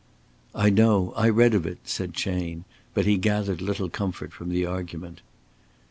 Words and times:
"I 0.55 0.71
know. 0.71 1.13
I 1.15 1.29
read 1.29 1.53
of 1.53 1.67
it," 1.67 1.77
said 1.83 2.15
Chayne, 2.15 2.65
but 2.95 3.05
he 3.05 3.17
gathered 3.17 3.61
little 3.61 3.87
comfort 3.87 4.33
from 4.33 4.49
the 4.49 4.65
argument. 4.65 5.21